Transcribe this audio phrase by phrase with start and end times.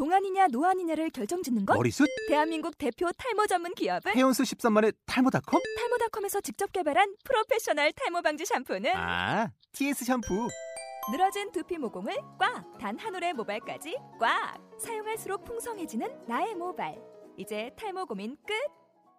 [0.00, 1.74] 동안이냐 노안이냐를 결정짓는 것?
[1.74, 2.06] 머리숱?
[2.28, 5.62] 대한민국 대표 탈모 전문 기업은 헤어수 13만의 탈모닷컴?
[5.78, 10.48] 탈모닷컴에서 직접 개발한 프로페셔널 탈모 방지 샴푸는 아, TS 샴푸.
[11.10, 12.76] 늘어진 두피 모공을 꽉!
[12.78, 14.58] 단 한 올의 모발까지 꽉!
[14.78, 16.94] 사용할수록 풍성해지는 나의 모발.
[17.38, 18.52] 이제 탈모 고민 끝!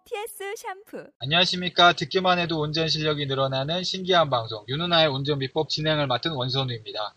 [0.04, 1.10] TS 샴푸.
[1.18, 1.94] 안녕하십니까.
[1.94, 7.14] 듣기만 해도 운전 실력이 늘어나는 신기한 방송, 윤은아의 운전 비법 진행을 맡은 원선우입니다.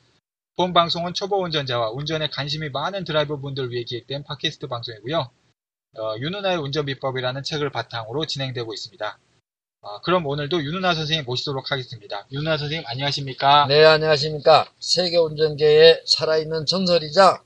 [0.57, 5.31] 본 방송은 초보 운전자와 운전에 관심이 많은 드라이버분들 위해 기획된 팟캐스트 방송이고요.
[5.97, 9.17] 어, 윤은아의 운전 비법이라는 책을 바탕으로 진행되고 있습니다.
[9.81, 12.27] 어, 그럼 오늘도 윤은아 선생님 모시도록 하겠습니다.
[12.31, 13.65] 윤은아 선생님 안녕하십니까?
[13.67, 14.71] 네, 안녕하십니까.
[14.79, 17.41] 세계 운전계의 살아있는 전설이자,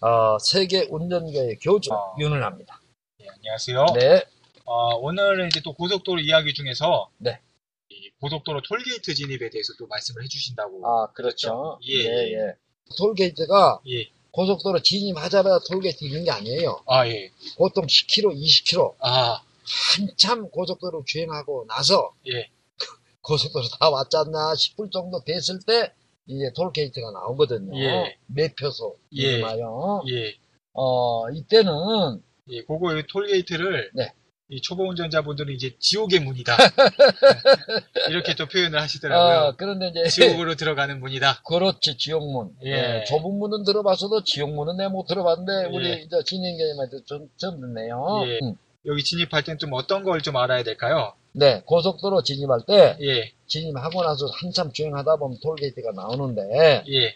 [0.00, 2.14] 어, 세계 운전계의 교주, 어.
[2.18, 2.80] 윤은합니다.
[3.18, 3.86] 네, 안녕하세요.
[3.98, 4.24] 네,
[4.64, 7.40] 어, 오늘은 이제 또 고속도로 이야기 중에서 네.
[8.18, 10.86] 이 고속도로 톨게이트 진입에 대해서 또 말씀을 해주신다고.
[10.86, 11.78] 아, 그렇죠.
[11.88, 12.54] 예, 예, 예.
[12.96, 14.08] 톨게이트가 예.
[14.32, 16.82] 고속도로 진입하자마자 톨게이트 있는 게 아니에요.
[16.86, 17.30] 아, 예.
[17.56, 19.42] 보통 10km, 20km, 아,
[19.96, 22.48] 한참 고속도로 주행하고 나서 예.
[23.22, 25.92] 고속도로 다 왔잖나 싶을 정도 됐을 때,
[26.26, 27.78] 이제 톨게이트가 나오거든요.
[27.78, 28.16] 예.
[28.26, 28.96] 매표소.
[29.16, 29.40] 예.
[29.40, 30.36] 예.
[30.72, 34.12] 어, 이때는, 예, 그거 이 톨게이트를 네.
[34.50, 36.56] 이 초보 운전자분들은 이제 지옥의 문이다.
[38.08, 39.48] 이렇게 또 표현을 하시더라고요.
[39.48, 40.08] 어, 그런데 이제.
[40.08, 41.42] 지옥으로 들어가는 문이다.
[41.46, 42.56] 그렇지, 지옥문.
[42.64, 43.00] 예.
[43.00, 43.04] 예.
[43.04, 45.76] 좁은 문은 들어봤어도 지옥문은 내가 못 들어봤는데, 예.
[45.76, 48.22] 우리 이제 진행자님한테 좀, 처음 듣네요.
[48.26, 48.38] 예.
[48.42, 48.54] 음.
[48.86, 51.12] 여기 진입할 땐 좀 어떤 걸 좀 알아야 될까요?
[51.32, 57.14] 네, 고속도로 진입할 때, 예, 진입하고 나서 한참 주행하다 보면 톨게이트가 나오는데, 예,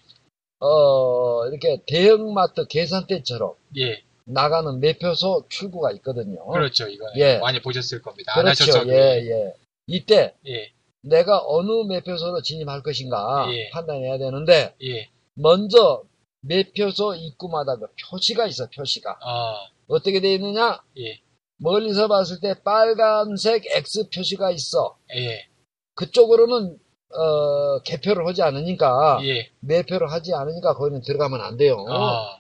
[0.60, 4.02] 어, 이렇게 대형마트 계산대처럼 예.
[4.24, 6.46] 나가는 매표소 출구가 있거든요.
[6.48, 6.88] 그렇죠.
[6.88, 7.38] 이거 예.
[7.38, 8.32] 많이 보셨을 겁니다.
[8.36, 8.86] 안 그렇죠.
[8.88, 9.54] 예, 예.
[9.86, 13.70] 이때 예, 내가 어느 매표소로 진입할 것인가 예.
[13.70, 15.08] 판단해야 되는데, 예.
[15.34, 16.02] 먼저
[16.42, 19.18] 매표소 입구마다 그 표시가 있어, 표시가.
[19.22, 19.54] 아,
[19.88, 20.82] 어떻게 되어 있느냐?
[20.98, 21.20] 예,
[21.58, 24.96] 멀리서 봤을 때 빨간색 X 표시가 있어.
[25.16, 25.46] 예,
[25.94, 26.78] 그쪽으로는
[27.14, 29.50] 어, 개표를 하지 않으니까 예.
[29.60, 31.84] 매표를 하지 않으니까 거기는 들어가면 안 돼요.
[31.88, 32.38] 아,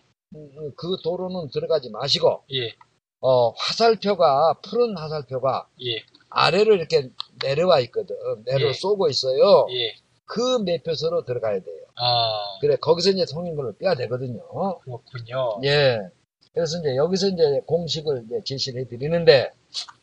[0.76, 2.74] 그 도로는 들어가지 마시고 예,
[3.20, 7.10] 어, 화살표가 푸른 화살표가 예, 아래로 이렇게
[7.42, 8.16] 내려와 있거든.
[8.44, 8.72] 내려 예.
[8.72, 9.66] 쏘고 있어요.
[9.70, 9.94] 예.
[10.24, 11.82] 그 매표소로 들어가야 돼요.
[11.96, 14.40] 아, 그래 거기서 이제 통행권을 빼야 되거든요.
[14.84, 15.60] 그렇군요.
[15.64, 15.98] 예.
[16.54, 19.50] 그래서 이제 여기서 이제 공식을 이제 제시를 해드리는데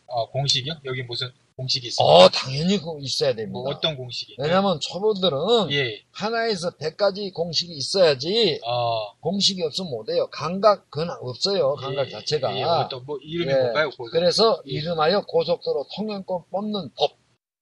[0.07, 0.73] 아, 공식이요?
[0.85, 1.29] 여기 무슨
[1.59, 2.13] 공식이 있습니까?
[2.25, 3.51] 어 당연히 그 있어야 됩니다.
[3.51, 4.35] 뭐 어떤 공식이?
[4.39, 10.27] 왜냐면 초보들은 예, 하나에서 100가지 공식이 있어야지 아, 공식이 없으면 못해요.
[10.31, 11.75] 감각 그건 없어요.
[11.75, 12.57] 감각 예, 자체가.
[12.57, 13.55] 예, 어떤 뭐 이름이 예.
[13.57, 13.89] 뭔가요?
[13.89, 14.71] 고속- 그래서 예.
[14.71, 17.11] 이름하여 고속도로 통행권 뽑는 법.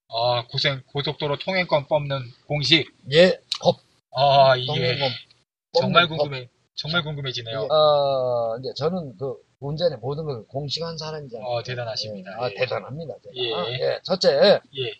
[0.09, 2.85] 아, 고생 고속도로 통행권 뽑는 공식.
[3.11, 3.77] 예, 법.
[4.15, 5.09] 아, 이게 통행권
[5.79, 6.49] 정말 궁금해.
[6.75, 7.67] 정말 궁금해지네요.
[7.67, 7.71] 법.
[7.71, 11.47] 어, 이제 저는 그 운전의 모든 걸 공식한 사람이잖아요.
[11.47, 12.31] 어, 대단하십니다.
[12.31, 12.43] 예.
[12.45, 12.55] 아, 예.
[12.55, 13.15] 대단합니다.
[13.23, 13.35] 제가.
[13.35, 13.73] 예.
[13.73, 14.93] 예, 첫째, 예,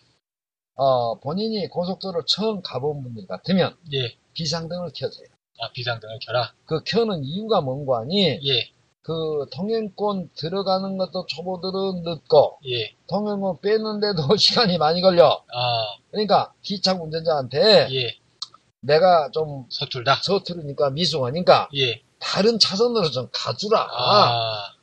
[0.74, 4.16] 어, 본인이 고속도로 처음 가본 분들 같으면 예.
[4.34, 5.26] 비상등을 켜세요.
[5.60, 6.52] 아, 비상등을 켜라.
[6.66, 8.70] 그 켜는 이유가 뭔가 하니 예,
[9.02, 12.94] 그 통행권 들어가는 것도 초보들은 늦고 예.
[13.08, 15.44] 통행권 뺐는데도 시간이 많이 걸려.
[15.52, 18.18] 아, 그러니까 기차 운전자한테 예.
[18.80, 20.20] 내가 좀 서툴다.
[20.22, 22.02] 서투르니까 미숙하니까 예.
[22.20, 23.80] 다른 차선으로 좀 가주라.
[23.80, 24.74] 아,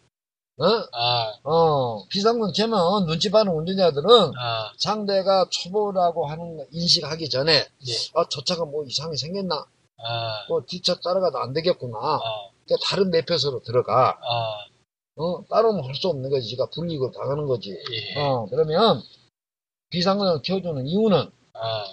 [0.58, 0.66] 어?
[0.94, 7.94] 아, 어, 비상등 켜면 눈치 빠는 운전자들은 아, 상대가 초보라고 하는 거 인식하기 전에 예.
[8.16, 9.56] 아, 저 차가 뭐 이상이 생겼나?
[9.98, 11.98] 아, 또 뒤차 따라가도 안 되겠구나.
[11.98, 12.20] 아,
[12.66, 14.18] 그러니까 다른 매표소로 들어가.
[14.22, 14.66] 아,
[15.18, 16.48] 어, 따로는 할 수 없는 거지.
[16.50, 17.72] 지가 불이익을 당하는 거지.
[17.92, 18.20] 예.
[18.20, 19.02] 어, 그러면
[19.90, 21.86] 비상등을 켜주는 이유는 아,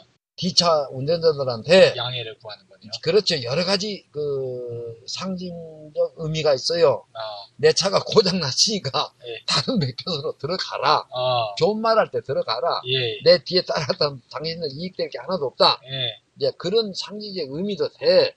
[0.42, 2.91] 기차 운전자들한테 양해를 구하는 거네요.
[3.00, 3.41] 그렇죠.
[3.44, 7.04] 여러 가지 그 상징적 의미가 있어요.
[7.14, 7.20] 아,
[7.56, 9.38] 내 차가 고장 났으니까 예.
[9.47, 11.06] 다른 매표소로 들어가라.
[11.14, 12.81] 아, 좋은 말 할 때 들어가라.
[12.88, 15.81] 예, 내 뒤에 따랐던 당신은 이익될 게 하나도 없다.
[15.84, 18.06] 예, 이제 그런 상징적 의미도 돼.
[18.26, 18.34] 예,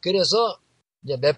[0.00, 0.58] 그래서
[1.04, 1.36] 이제 몇,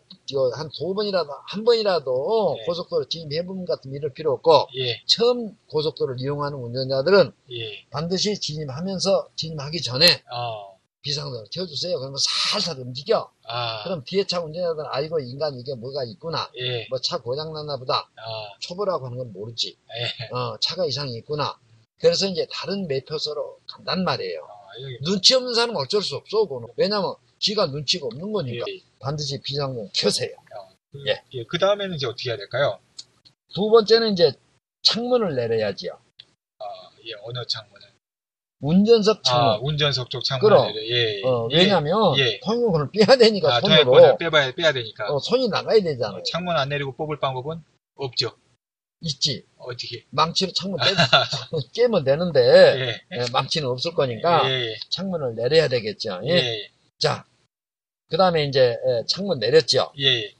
[0.57, 2.65] 한 두 번이라도, 한 번이라도 네.
[2.67, 9.29] 고속도로 진입해보는 것 같으면 이럴 필요 없고, 예, 처음 고속도로를 이용하는 운전자들은 예, 반드시 진입하면서
[9.37, 11.99] 진입하기 전에 아, 비상등을 켜주세요.
[11.99, 12.17] 그러면
[12.51, 13.31] 살살 움직여.
[13.47, 16.51] 아, 그럼 뒤에 차 운전자들은 아이고 인간 이게 뭐가 있구나.
[16.59, 18.11] 예, 뭐차 고장났나 보다.
[18.17, 19.77] 아, 초보라고 하는 건 모르지.
[19.97, 21.59] 예, 어, 차가 이상이 있구나.
[21.99, 24.47] 그래서 이제 다른 매표소로 간단 말이에요.
[24.75, 26.69] 아, 눈치 없는 사람은 어쩔 수 없어, 그거는.
[26.77, 28.65] 왜냐면 지가 눈치가 없는 거니까.
[28.69, 30.31] 예, 반드시 비상등 켜세요.
[30.93, 31.23] 그, 예.
[31.35, 32.79] 예, 그 다음에는 이제 어떻게 해야 될까요?
[33.55, 34.33] 두 번째는 이제
[34.83, 35.93] 창문을 내려야지요.
[36.59, 36.65] 아,
[37.07, 37.85] 예, 어느 창문을?
[38.61, 39.45] 운전석 창문.
[39.47, 40.75] 아, 운전석 쪽 창문을 그럼.
[40.77, 41.19] 예.
[41.19, 41.23] 예.
[41.25, 42.41] 어, 왜냐면 예.
[42.41, 45.13] 통행권을 빼야 되니까 아, 손으로 통행권을 빼봐야 빼야 되니까.
[45.13, 46.21] 어, 손이 나가야 되잖아요.
[46.21, 47.63] 어, 창문 안 내리고 뽑을 방법은
[47.97, 48.33] 없죠.
[49.05, 49.45] 있지.
[49.59, 50.05] 어떻게?
[50.11, 50.85] 망치로 창문 빼,
[51.73, 53.17] 깨면 되는데 예.
[53.17, 54.75] 예, 망치는 없을 거니까 예.
[54.91, 56.21] 창문을 내려야 되겠죠.
[56.25, 56.31] 예.
[56.31, 56.37] 예.
[56.37, 56.71] 예.
[56.99, 57.25] 자,
[58.11, 59.93] 그 다음에 이제 예, 창문 내렸죠.
[60.01, 60.35] 예.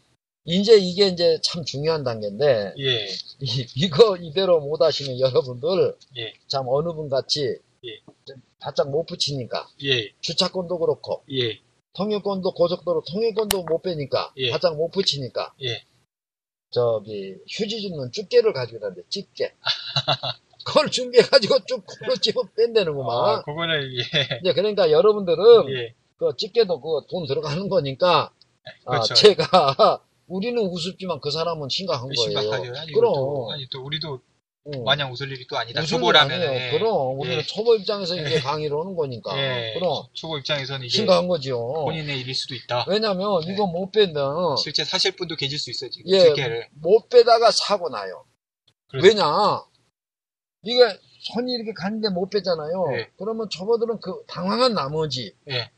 [0.47, 3.07] 이제 이게 이제 참 중요한 단계인데 예.
[3.41, 6.35] 이, 이거 이대로 못 하시면 여러분들 예.
[6.49, 8.01] 참 어느 분 같이 예.
[8.27, 10.13] 좀 바짝 못 붙이니까 예.
[10.21, 11.59] 주차권도 그렇고 예.
[11.95, 14.51] 통행권도 고속도로 통행권도 못 빼니까 예.
[14.51, 15.83] 바짝 못 붙이니까 예.
[16.75, 19.55] 저기 휴지 줍는 집게를 가지고 다는데 집게
[20.67, 24.39] 그걸 준비해가지고 쭉 코로 집어 뺀다는구만 아, 그거는 예.
[24.41, 25.95] 이제 그러니까 여러분들은 예.
[26.17, 28.31] 그 집게도 그 돈 들어가는 거니까
[28.87, 29.15] 아, 그렇죠.
[29.15, 32.81] 제가 우리는 우습지만 그 사람은 심각한 거예요 심각하죠.
[32.81, 34.21] 아니, 그럼 또, 아니 또 우리도
[34.73, 34.83] 응.
[34.85, 35.83] 마냥 웃을 일이 또 아니다.
[35.83, 36.79] 초보라면 아니에요.
[36.79, 37.43] 그럼 우리는 예.
[37.43, 39.75] 초보 입장에서 이게 강의를 하는 거니까 예.
[39.75, 42.87] 그럼 초보 입장에서는 이게 심각한 거죠 본인의 일일 수도 있다.
[42.89, 43.53] 왜냐면 네.
[43.53, 45.91] 이거 못 빼면 실제 사실 분도 계실 수 있어요.
[45.91, 46.69] 지금 예, 집게를.
[46.73, 48.25] 못 빼다가 사고 나요.
[48.89, 49.25] 그래서- 왜냐?
[50.63, 50.81] 이게
[51.35, 52.89] 손이 이렇게 가는데 못 빼잖아요.
[52.91, 53.11] 네.
[53.19, 55.71] 그러면 초보들은 그 당황한 나머지 예.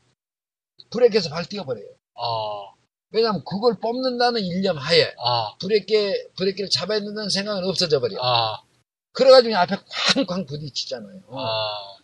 [0.91, 1.85] 브레이크에서 발 띄워버려요.
[2.15, 2.71] 아,
[3.11, 8.15] 왜냐면 그걸 뽑는다는 일념 하에 아, 브레이크, 브레이크를 잡아야 된다는 생각은 없어져 버려.
[8.15, 8.61] 요 아,
[9.17, 9.75] 그래가지고 앞에
[10.15, 11.21] 쾅쾅 부딪히잖아요.
[11.31, 11.97] 아.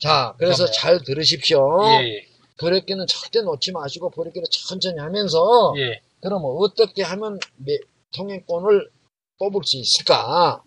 [0.00, 0.66] 자, 그래서.
[0.66, 1.58] 잘 들으십시오.
[2.02, 2.26] 예,
[2.58, 5.82] 브레이크는 절대 놓지 마시고 브레이크를 천천히 하면서 예.
[5.82, 6.00] 예.
[6.20, 7.78] 그러면 어떻게 하면 매-
[8.16, 8.90] 통행권을
[9.38, 10.62] 뽑을 수 있을까?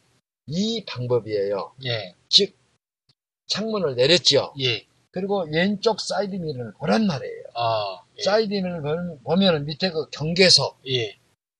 [0.47, 1.73] 이 방법이에요.
[1.85, 2.55] 예, 즉
[3.47, 4.53] 창문을 내렸죠.
[4.61, 4.85] 예.
[5.11, 7.43] 그리고 왼쪽 사이드 미러를 보란 말이에요.
[7.55, 8.23] 아, 예.
[8.23, 11.17] 사이드 미러를 보면 밑에 그 경계석이 예,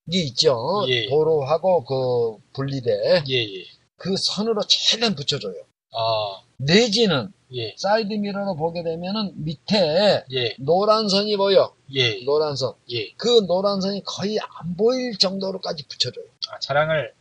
[0.08, 0.86] 있죠.
[0.88, 1.08] 예.
[1.10, 3.66] 도로하고 그 분리대 예, 예.
[4.00, 5.54] 그 선으로 최대한 붙여줘요.
[5.92, 11.76] 아, 내지는 예, 사이드 미러로 보게 되면은 밑에 예, 노란 선이 보여.
[11.94, 12.74] 예, 노란 선.
[12.92, 13.12] 예.
[13.18, 16.26] 그 노란 선이 거의 안 보일 정도로까지 붙여줘요.
[16.50, 17.14] 아, 차량을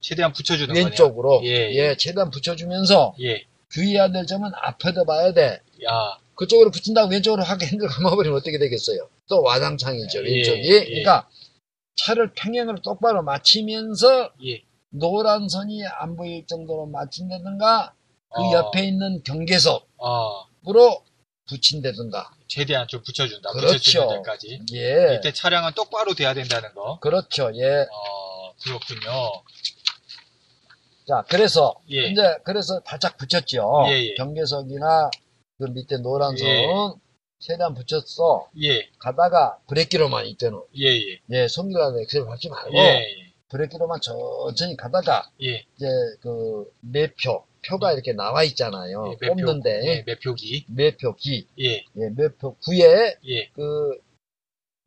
[0.00, 1.42] 최대한 붙여주는 왼쪽으로.
[1.44, 3.14] 예, 예, 최대한 붙여주면서.
[3.20, 5.60] 예, 주의해야 될 점은 앞에도 봐야 돼.
[5.84, 9.08] 야, 그쪽으로 붙인다고 왼쪽으로 하게 핸들 감아버리면 어떻게 되겠어요?
[9.28, 10.68] 또 와장창이죠, 예, 왼쪽이.
[10.68, 10.84] 예.
[10.84, 11.28] 그러니까
[11.96, 14.62] 차를 평행으로 똑바로 맞추면서 예.
[14.94, 17.94] 노란 선이 안 보일 정도로 맞춘다든가
[18.34, 20.46] 그 아, 옆에 있는 경계석으로 아,
[21.48, 22.30] 붙인다든가.
[22.48, 23.50] 최대한 좀 붙여준다.
[23.50, 24.08] 그렇죠.
[24.08, 24.60] 데까지.
[24.74, 25.16] 예.
[25.18, 26.98] 이때 차량은 똑바로 돼야 된다는 거.
[27.00, 27.50] 그렇죠.
[27.54, 27.82] 예.
[27.90, 29.42] 어, 그렇군요.
[31.06, 32.06] 자, 그래서 예.
[32.06, 33.86] 이제 그래서 바짝 붙였죠.
[33.88, 34.14] 예, 예.
[34.14, 35.10] 경계석이나
[35.58, 36.66] 그 밑에 노란 선 예.
[37.40, 38.48] 최대한 붙였어.
[38.62, 41.20] 예, 가다가 브레이크로만 이때는 예, 예.
[41.30, 45.64] 예, 손기라도 엑셀 밟지 말고 예, 브레이크로만 천천히 가다가 예.
[45.76, 45.86] 이제
[46.20, 49.04] 그 매표 표가 이렇게 나와 있잖아요.
[49.12, 50.66] 예, 매표, 뽑는데 예, 매표기.
[50.68, 54.00] 매표 기, 예, 예, 매표 구에 예, 그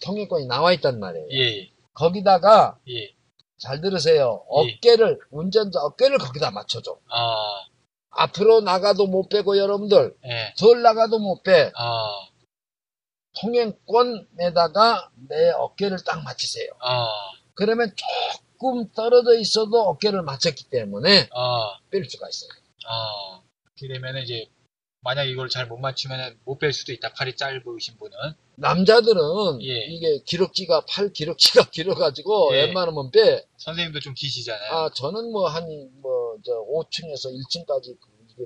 [0.04, 1.28] 통행권이 나와 있단 말이에요.
[1.32, 3.14] 예, 거기다가 예.
[3.58, 4.46] 잘 들으세요.
[4.66, 4.76] 예.
[4.76, 7.00] 어깨를 운전자 어깨를 거기다 맞춰줘.
[7.10, 7.66] 아,
[8.12, 11.72] 앞으로 나가도 못 빼고 여러분들 예, 덜 나가도 못 빼.
[11.76, 12.28] 아,
[13.42, 16.70] 통행권에다가 내 어깨를 딱 맞추세요.
[16.82, 17.08] 아,
[17.54, 17.92] 그러면
[18.60, 22.50] 조금 떨어져 있어도 어깨를 맞췄기 때문에 아, 뺄 수가 있어요.
[22.88, 23.42] 아.
[23.80, 24.48] 이렇게 되면은 이제,
[25.02, 27.14] 만약 이걸 잘 못 맞추면 못 뺄 수도 있다.
[27.14, 28.18] 팔이 짧으신 분은.
[28.56, 29.86] 남자들은 예.
[29.86, 32.64] 이게 기럭지가 팔 기럭지가 길어가지고 예.
[32.66, 33.46] 웬만하면 빼.
[33.58, 34.72] 선생님도 좀 기시잖아요.
[34.74, 35.64] 아 저는 뭐 한
[36.02, 37.98] 뭐 저 5층에서 1층까지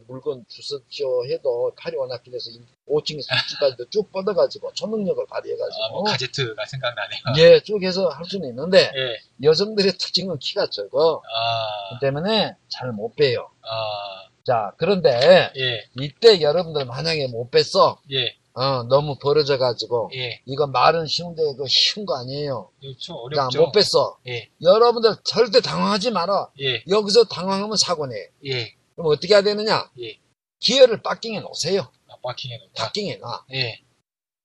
[0.08, 2.50] 물건 주셨죠 해도 팔이 워낙 길어서
[2.88, 7.20] 5층에서 1층까지도 쭉 뻗어가지고 초능력을 발휘해가지고 아, 뭐 가제트가 생각나네요.
[7.38, 12.92] 예, 쭉 해서 할 수는 있는데 예, 여성들의 특징은 키가 적어 아, 그 때문에 잘
[12.92, 13.50] 못 빼요.
[13.62, 20.42] 아, 자 그런데 예, 이때 여러분들 만약에 못 뺐어 예, 어, 너무 벌어져가지고 예.
[20.46, 22.70] 이거 말은 쉬운데 이거 쉬운 거 아니에요.
[22.82, 23.14] 그렇죠.
[23.14, 23.62] 자, 어렵죠.
[23.62, 24.18] 못 뺐어.
[24.28, 26.50] 예, 여러분들 절대 당황하지 마라.
[26.62, 28.14] 예, 여기서 당황하면 사고네.
[28.48, 29.90] 예, 그럼 어떻게 해야 되느냐?
[30.00, 30.20] 예.
[30.60, 31.92] 기어를 빠킹해 놓으세요.
[32.08, 32.84] 아, 파킹해 놓다.
[32.86, 33.46] 파킹해 놔.
[33.54, 33.82] 예,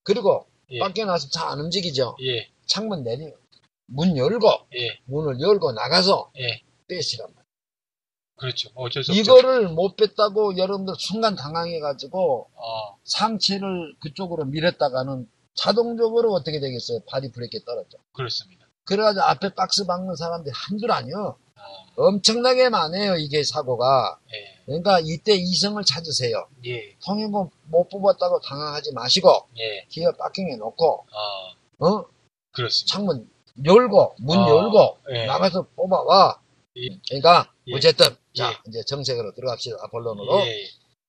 [0.03, 2.17] 그리고 예, 빠킹해 놔서 차 안 움직이죠.
[2.23, 3.33] 예, 창문 내리,
[3.87, 6.63] 문 열고, 예, 문을 열고 나가서 예.
[6.89, 7.45] 빼시란 말이에요.
[8.39, 8.71] 그렇죠.
[8.75, 9.21] 어쩔 수 없죠.
[9.21, 17.01] 이거를 못 뺐다고 여러분들 순간 당황해가지고 어, 상체를 그쪽으로 밀었다가는 자동적으로 어떻게 되겠어요?
[17.09, 17.99] 발이 브레이크에 떨어져.
[18.13, 18.67] 그렇습니다.
[18.85, 21.39] 그래가지고 앞에 박스 박는 사람들이 한둘 아니요.
[21.57, 21.63] 아,
[21.97, 24.19] 엄청나게 많아요, 이게 사고가.
[24.33, 26.47] 예, 그러니까 이때 이성을 찾으세요.
[26.67, 32.05] 예, 통행권 못 뽑았다고 당황하지 마시고, 예, 기어 파킹해 놓고, 아, 어?
[32.53, 32.93] 그렇습니다.
[32.93, 33.31] 창문
[33.65, 35.27] 열고, 문 아, 열고, 예.
[35.27, 36.41] 나가서 뽑아와.
[36.77, 36.89] 예.
[37.09, 37.75] 그러니까, 예.
[37.75, 38.57] 어쨌든, 자, 예.
[38.69, 40.41] 이제 정색으로 들어갑시다, 본론으로.
[40.41, 40.69] 예,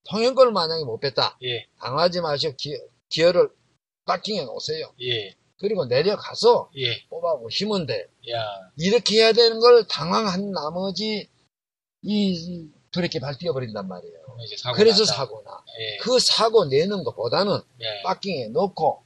[0.09, 1.37] 통행권을 만약에 못 뺐다.
[1.43, 2.77] 예, 당하지 마시고 기,
[3.09, 3.49] 기어를
[4.05, 4.93] 파킹해 놓으세요.
[5.57, 8.07] 예, 그리고 내려가서 예, 뽑아보시면 돼.
[8.31, 8.45] 야,
[8.77, 11.27] 이렇게 해야 되는 걸 당황한 나머지
[12.03, 14.17] 이, 이 브레이크 발 뛰어버린단 말이에요.
[14.57, 15.13] 사고 그래서 난다.
[15.13, 15.51] 사고나.
[15.79, 19.03] 예, 그 사고 내는 것보다는 예, 파킹해 놓고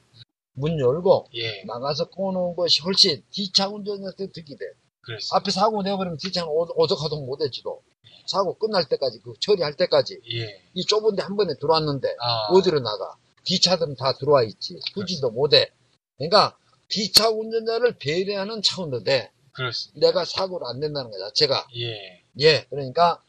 [0.54, 4.66] 문 열고 예, 나가서 꺼놓은 것이 훨씬 뒤차 운전한테 득이 돼.
[5.02, 5.38] 그렇습니다.
[5.38, 7.82] 앞에 사고 내버리면 뒤차는 오- 오덕하동 못해지도.
[8.28, 10.22] 사고 끝날 때까지, 그 처리할 때까지.
[10.32, 13.16] 예, 이 좁은데 한 번에 들어왔는데, 아, 어디로 나가?
[13.46, 14.80] 뒤차들은 다 들어와 있지.
[14.94, 15.72] 후지도 못해.
[16.30, 16.58] 그러니까,
[16.90, 19.32] 뒤차 운전자를 배려하는 차원도 돼.
[19.54, 20.08] 그렇습니다.
[20.08, 21.68] 내가 사고를 안 낸다는 것 자체가.
[21.78, 23.24] 예, 예, 그러니까,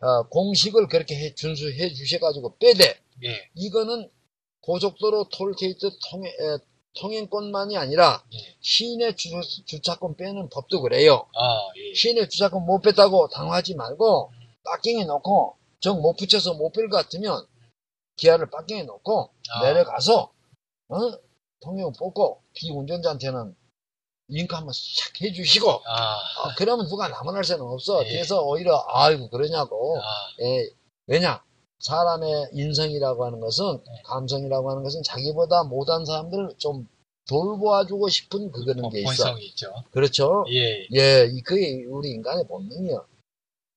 [0.00, 3.00] 어, 공식을 그렇게 해, 준수해 주셔가지고 빼대.
[3.24, 4.10] 예, 이거는
[4.62, 6.58] 고속도로 톨게이트 통행, 에,
[7.00, 9.28] 통행권만이 아니라 예, 시내 주,
[9.66, 11.26] 주차권 빼는 법도 그래요.
[11.34, 14.32] 아, 예, 시내 주차권 못 뺐다고 당하지 말고
[14.64, 17.46] 빠킹해 놓고 정 못 붙여서 못 뺄 것 같으면
[18.16, 19.62] 기아를 빠킹해 놓고 아.
[19.64, 20.32] 내려가서
[20.88, 20.96] 어?
[21.60, 23.54] 통행 뽑고 비운전자한테는
[24.30, 28.04] 윙크 한번 싹 해주시고 아, 아, 그러면 누가 나무날 새는 없어.
[28.04, 28.08] 예.
[28.12, 29.98] 그래서 오히려 아이고 그러냐고.
[29.98, 30.02] 아,
[30.42, 30.68] 예,
[31.06, 31.42] 왜냐?
[31.80, 34.02] 사람의 인성이라고 하는 것은, 네.
[34.04, 36.88] 감성이라고 하는 것은 자기보다 못한 사람들을 좀
[37.28, 39.06] 돌보아주고 싶은 그거는 게 있어.
[39.06, 39.72] 본성이 있죠.
[39.92, 40.44] 그렇죠?
[40.50, 43.06] 예, 예, 이- 그게 우리 인간의 본능이요.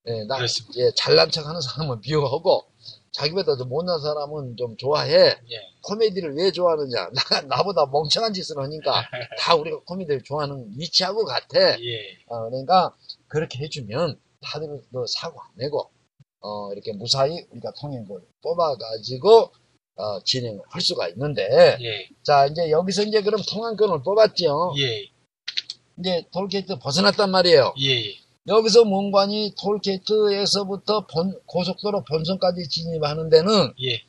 [0.08, 0.80] 예, 나, 그렇습니다.
[0.80, 2.66] 예, 잘난 척 하는 사람은 미워하고,
[3.12, 5.13] 자기보다 더 못난 사람은 좀 좋아해.
[5.13, 7.10] 예, 코미디를 왜 좋아하느냐?
[7.32, 9.03] 나, 나보다 멍청한 짓을 하니까,
[9.38, 11.60] 다 우리가 코미디를 좋아하는 위치하고 같아.
[11.80, 12.96] 예, 어, 그러니까
[13.27, 15.91] 그렇게 해주면 다들 너 사고 안 내고
[16.41, 18.08] 어, 이렇게 무사히 우리가 통행을
[18.41, 19.51] 뽑아가지고
[19.98, 24.74] 어, 진행을 할 수가 있는데 예, 자 이제 여기서 이제 그럼 통행권을 뽑았죠.
[24.80, 25.10] 예,
[26.00, 27.74] 이제 톨게이트 벗어났단 말이에요.
[27.82, 28.15] 예,
[28.48, 34.02] 여기서 문관이 톨게이트에서부터 본- 고속도로 본선까지 진입하는 데는 예,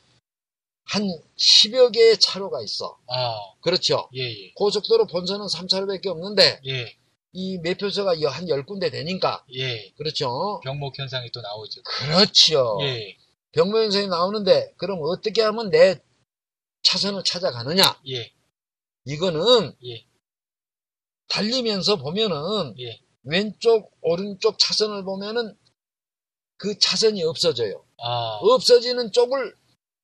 [0.85, 1.03] 한
[1.37, 2.97] 10여 개의 차로가 있어.
[3.07, 4.09] 아, 그렇죠.
[4.15, 6.97] 예, 예, 고속도로 본선은 3차로밖에 없는데 예,
[7.31, 10.59] 이 매표소가 한 10군데 되니까 예, 그렇죠.
[10.63, 11.81] 병목 현상이 또 나오죠.
[11.83, 12.79] 그렇죠.
[12.81, 13.15] 예,
[13.51, 15.99] 병모현상이 나오는데 그럼 어떻게 하면 내
[16.81, 17.83] 차선을 찾아가느냐?
[18.09, 18.31] 예,
[19.05, 20.05] 이거는 예.
[21.27, 25.55] 달리면서 보면은 예, 왼쪽 오른쪽 차선을 보면은
[26.57, 27.83] 그 차선이 없어져요.
[28.01, 29.55] 아, 없어지는 쪽을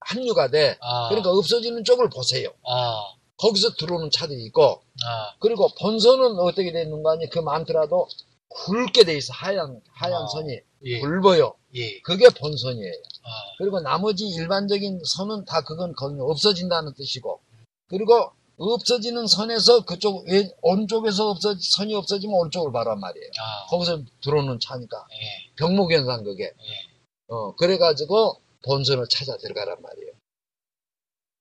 [0.01, 0.77] 합류가 돼.
[0.81, 2.49] 아, 그러니까 없어지는 쪽을 보세요.
[2.65, 3.01] 아,
[3.37, 8.07] 거기서 들어오는 차들이 있고 아, 그리고 본선은 어떻게 돼 있는가 하니 그 많더라도
[8.49, 10.27] 굵게 돼 있어 하얀 하얀 아.
[10.27, 11.55] 선이 예, 굵어요.
[11.75, 12.93] 예, 그게 본선이에요.
[13.23, 17.39] 아, 그리고 나머지 일반적인 선은 다 그건 거의 없어진다는 뜻이고
[17.87, 23.29] 그리고 없어지는 선에서 그쪽 왼 오른쪽에서 없어 선이 없어지면 오른쪽을 바란 말이에요.
[23.39, 26.89] 아, 거기서 들어오는 차니까 예, 병목현상 그게 예,
[27.27, 30.11] 어 그래가지고 본선을 찾아 들어가란 말이에요.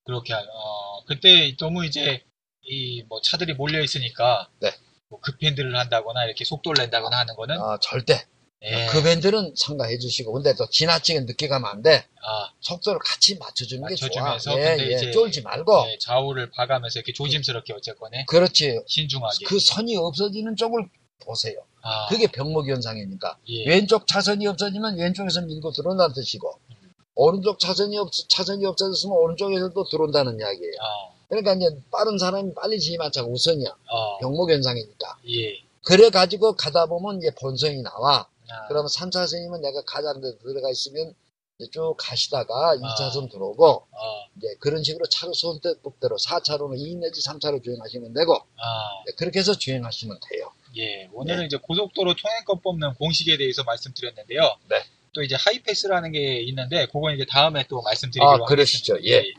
[0.05, 2.25] 그렇게, 하- 어, 그때 너무 이제,
[2.63, 4.71] 이, 뭐, 차들이 몰려 있으니까, 네.
[5.11, 8.27] 뭐 급핸들을 한다거나, 이렇게 속도를 낸다거나 하는 거는, 아 절대
[8.65, 12.05] 예, 그 밴드는 참가해 주시고 근데 또 지나치게 늦게 가면 안 돼.
[12.23, 14.09] 아, 속도를 같이 맞춰주는 게 좋아.
[14.09, 18.81] 맞춰주면서 예, 근데 예, 이제- 쫄지 말고 예, 좌우를 봐가면서 이렇게 조심스럽게 어쨌거나, 그렇지.
[18.87, 19.45] 신중하게.
[19.47, 20.89] 그 선이 없어지는 쪽을
[21.25, 21.55] 보세요.
[21.83, 23.39] 아, 그게 병목 현상이니까.
[23.49, 26.59] 예, 왼쪽 차선이 없어지면 왼쪽에서 밀고 들어온다는 뜻이고
[27.15, 30.73] 오른쪽 차선이 없 차선이 없어졌으면 오른쪽에서도 들어온다는 이야기예요.
[30.81, 33.71] 아, 그러니까 이제 빠른 사람이 빨리 진입하자가 우선이야.
[33.71, 35.19] 어, 병목 현상이니까.
[35.31, 38.27] 예, 그래 가지고 가다 보면 이제 본선이 나와.
[38.51, 41.15] 아, 그러면 3차선이면 내가 가자는 데 들어가 있으면
[41.73, 42.77] 쭉 가시다가 아.
[42.77, 49.03] 2차선 들어오고 어, 이제 그런 식으로 차로 선택법대로 4차로는 2 내지 3차로 주행하시면 되고 아,
[49.07, 50.53] 네, 그렇게 해서 주행하시면 돼요.
[50.77, 51.47] 예, 오늘은 네.
[51.47, 54.43] 이제 고속도로 통행권 뽑는 공식에 대해서 말씀드렸는데요.
[54.69, 54.83] 네.
[55.13, 58.95] 또 이제 하이패스라는 게 있는데, 그건 이제 다음에 또 말씀드리기로 아, 그러시죠.
[58.95, 59.29] 하겠습니다.
[59.29, 59.33] 예.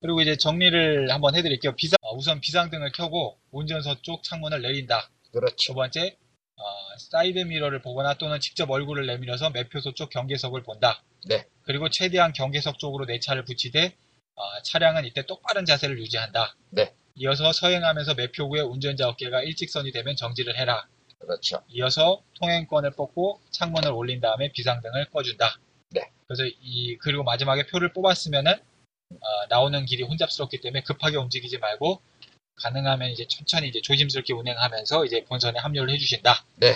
[0.00, 1.74] 그리고 이제 정리를 한번 해드릴게요.
[1.76, 5.10] 비상, 어, 우선 비상등을 켜고 운전석 쪽 창문을 내린다.
[5.32, 5.74] 두 그렇죠.
[5.74, 6.16] 번째,
[6.56, 11.02] 어, 사이드 미러를 보거나 또는 직접 얼굴을 내밀어서 매표소 쪽 경계석을 본다.
[11.26, 11.46] 네.
[11.62, 13.96] 그리고 최대한 경계석 쪽으로 내 차를 붙이되
[14.36, 16.56] 어, 차량은 이때 똑바른 자세를 유지한다.
[16.70, 16.94] 네.
[17.16, 20.86] 이어서 서행하면서 매표 구에 운전자 어깨가 일직선이 되면 정지를 해라.
[21.18, 21.62] 그렇죠.
[21.68, 25.58] 이어서 통행권을 뽑고 창문을 올린 다음에 비상등을 꺼준다.
[25.90, 26.10] 네.
[26.26, 28.52] 그래서 이 그리고 마지막에 표를 뽑았으면은
[29.10, 32.02] 어, 나오는 길이 혼잡스럽기 때문에 급하게 움직이지 말고
[32.56, 36.44] 가능하면 이제 천천히 이제 조심스럽게 운행하면서 이제 본선에 합류를 해주신다.
[36.56, 36.74] 네.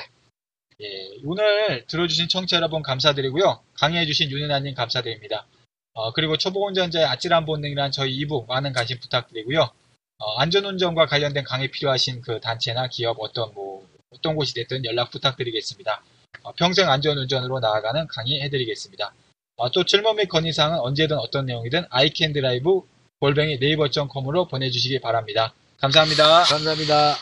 [0.81, 0.87] 예,
[1.25, 3.61] 오늘 들어주신 청취 여러분 감사드리고요.
[3.75, 5.47] 강의해주신 윤운하님 감사드립니다.
[5.95, 9.71] 어, 그리고 초보운전자의 아찔한 본능이란 저희 2부 많은 관심 부탁드리고요.
[10.19, 16.03] 어, 안전운전과 관련된 강의 필요하신 그 단체나 기업 어떤 뭐 어떤 곳이 됐든 연락 부탁드리겠습니다.
[16.45, 19.13] 어, 평생 안전운전으로 나아가는 강의 해드리겠습니다.
[19.57, 22.83] 어, 또 질문 및 건의사항은 언제든 어떤 내용이든 아이캔드라이브
[23.19, 25.53] 골뱅이 네이버.com으로 보내주시기 바랍니다.
[25.81, 26.43] 감사합니다.
[26.43, 27.17] 감사합니다.